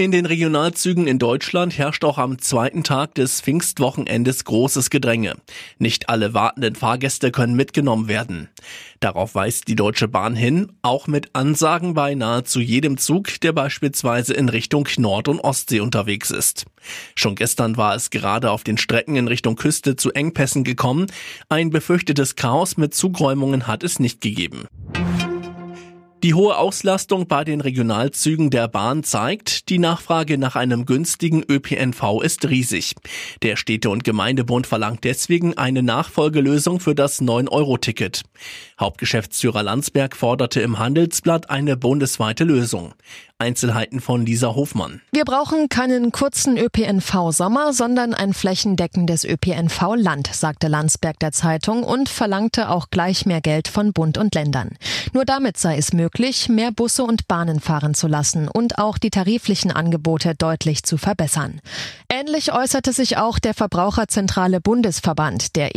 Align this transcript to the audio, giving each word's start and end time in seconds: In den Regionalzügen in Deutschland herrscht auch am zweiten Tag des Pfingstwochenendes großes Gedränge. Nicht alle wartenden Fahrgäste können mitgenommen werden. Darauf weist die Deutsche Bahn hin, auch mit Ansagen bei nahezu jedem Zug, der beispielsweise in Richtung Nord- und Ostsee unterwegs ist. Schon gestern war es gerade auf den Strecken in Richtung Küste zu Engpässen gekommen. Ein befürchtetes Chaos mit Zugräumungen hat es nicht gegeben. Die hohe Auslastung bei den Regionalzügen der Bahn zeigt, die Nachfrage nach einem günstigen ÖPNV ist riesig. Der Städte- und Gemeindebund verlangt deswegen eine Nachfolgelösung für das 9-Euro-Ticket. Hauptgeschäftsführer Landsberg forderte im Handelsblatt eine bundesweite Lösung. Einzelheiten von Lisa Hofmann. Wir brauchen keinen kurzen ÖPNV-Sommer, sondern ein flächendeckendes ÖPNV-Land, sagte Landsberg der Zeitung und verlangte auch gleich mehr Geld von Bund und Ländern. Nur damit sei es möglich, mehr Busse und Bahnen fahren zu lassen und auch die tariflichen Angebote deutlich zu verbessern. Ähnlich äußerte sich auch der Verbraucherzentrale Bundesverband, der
In 0.00 0.12
den 0.12 0.26
Regionalzügen 0.26 1.08
in 1.08 1.18
Deutschland 1.18 1.76
herrscht 1.76 2.04
auch 2.04 2.18
am 2.18 2.38
zweiten 2.38 2.84
Tag 2.84 3.16
des 3.16 3.40
Pfingstwochenendes 3.40 4.44
großes 4.44 4.90
Gedränge. 4.90 5.34
Nicht 5.80 6.08
alle 6.08 6.34
wartenden 6.34 6.76
Fahrgäste 6.76 7.32
können 7.32 7.56
mitgenommen 7.56 8.06
werden. 8.06 8.48
Darauf 9.00 9.34
weist 9.34 9.66
die 9.66 9.74
Deutsche 9.74 10.06
Bahn 10.06 10.36
hin, 10.36 10.70
auch 10.82 11.08
mit 11.08 11.34
Ansagen 11.34 11.94
bei 11.94 12.14
nahezu 12.14 12.60
jedem 12.60 12.96
Zug, 12.96 13.40
der 13.40 13.52
beispielsweise 13.52 14.34
in 14.34 14.48
Richtung 14.48 14.88
Nord- 14.98 15.26
und 15.26 15.40
Ostsee 15.40 15.80
unterwegs 15.80 16.30
ist. 16.30 16.66
Schon 17.16 17.34
gestern 17.34 17.76
war 17.76 17.96
es 17.96 18.10
gerade 18.10 18.52
auf 18.52 18.62
den 18.62 18.78
Strecken 18.78 19.16
in 19.16 19.26
Richtung 19.26 19.56
Küste 19.56 19.96
zu 19.96 20.12
Engpässen 20.12 20.62
gekommen. 20.62 21.08
Ein 21.48 21.70
befürchtetes 21.70 22.36
Chaos 22.36 22.76
mit 22.76 22.94
Zugräumungen 22.94 23.66
hat 23.66 23.82
es 23.82 23.98
nicht 23.98 24.20
gegeben. 24.20 24.68
Die 26.24 26.34
hohe 26.34 26.56
Auslastung 26.58 27.28
bei 27.28 27.44
den 27.44 27.60
Regionalzügen 27.60 28.50
der 28.50 28.66
Bahn 28.66 29.04
zeigt, 29.04 29.68
die 29.68 29.78
Nachfrage 29.78 30.36
nach 30.36 30.56
einem 30.56 30.84
günstigen 30.84 31.44
ÖPNV 31.48 32.22
ist 32.24 32.48
riesig. 32.48 32.96
Der 33.42 33.54
Städte- 33.54 33.88
und 33.90 34.02
Gemeindebund 34.02 34.66
verlangt 34.66 35.04
deswegen 35.04 35.56
eine 35.56 35.84
Nachfolgelösung 35.84 36.80
für 36.80 36.96
das 36.96 37.22
9-Euro-Ticket. 37.22 38.22
Hauptgeschäftsführer 38.80 39.62
Landsberg 39.62 40.16
forderte 40.16 40.60
im 40.60 40.80
Handelsblatt 40.80 41.50
eine 41.50 41.76
bundesweite 41.76 42.42
Lösung. 42.42 42.94
Einzelheiten 43.40 44.00
von 44.00 44.26
Lisa 44.26 44.56
Hofmann. 44.56 45.00
Wir 45.12 45.24
brauchen 45.24 45.68
keinen 45.68 46.10
kurzen 46.10 46.58
ÖPNV-Sommer, 46.58 47.72
sondern 47.72 48.12
ein 48.12 48.34
flächendeckendes 48.34 49.24
ÖPNV-Land, 49.24 50.28
sagte 50.32 50.66
Landsberg 50.66 51.20
der 51.20 51.30
Zeitung 51.30 51.84
und 51.84 52.08
verlangte 52.08 52.68
auch 52.68 52.90
gleich 52.90 53.26
mehr 53.26 53.40
Geld 53.40 53.68
von 53.68 53.92
Bund 53.92 54.18
und 54.18 54.34
Ländern. 54.34 54.70
Nur 55.12 55.24
damit 55.24 55.56
sei 55.56 55.76
es 55.76 55.92
möglich, 55.92 56.48
mehr 56.48 56.72
Busse 56.72 57.04
und 57.04 57.28
Bahnen 57.28 57.60
fahren 57.60 57.94
zu 57.94 58.08
lassen 58.08 58.48
und 58.48 58.78
auch 58.78 58.98
die 58.98 59.10
tariflichen 59.10 59.70
Angebote 59.70 60.34
deutlich 60.34 60.82
zu 60.82 60.98
verbessern. 60.98 61.60
Ähnlich 62.10 62.52
äußerte 62.52 62.92
sich 62.92 63.18
auch 63.18 63.38
der 63.38 63.54
Verbraucherzentrale 63.54 64.60
Bundesverband, 64.60 65.54
der 65.54 65.76